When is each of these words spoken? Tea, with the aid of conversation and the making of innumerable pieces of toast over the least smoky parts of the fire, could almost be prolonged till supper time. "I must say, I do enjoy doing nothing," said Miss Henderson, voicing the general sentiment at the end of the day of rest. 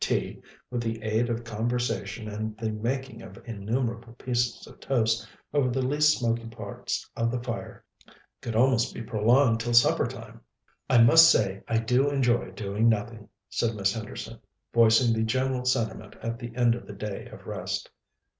Tea, 0.03 0.41
with 0.71 0.81
the 0.81 0.99
aid 1.03 1.29
of 1.29 1.43
conversation 1.43 2.27
and 2.27 2.57
the 2.57 2.71
making 2.71 3.21
of 3.21 3.37
innumerable 3.45 4.13
pieces 4.13 4.65
of 4.65 4.79
toast 4.79 5.27
over 5.53 5.69
the 5.69 5.83
least 5.85 6.17
smoky 6.17 6.47
parts 6.47 7.07
of 7.15 7.29
the 7.29 7.39
fire, 7.43 7.83
could 8.41 8.55
almost 8.55 8.95
be 8.95 9.01
prolonged 9.03 9.59
till 9.59 9.75
supper 9.75 10.07
time. 10.07 10.41
"I 10.89 11.03
must 11.03 11.29
say, 11.29 11.61
I 11.67 11.77
do 11.77 12.09
enjoy 12.09 12.49
doing 12.49 12.89
nothing," 12.89 13.29
said 13.47 13.75
Miss 13.75 13.93
Henderson, 13.93 14.39
voicing 14.73 15.13
the 15.13 15.21
general 15.21 15.65
sentiment 15.65 16.15
at 16.23 16.39
the 16.39 16.55
end 16.55 16.73
of 16.73 16.87
the 16.87 16.93
day 16.95 17.27
of 17.27 17.45
rest. 17.45 17.91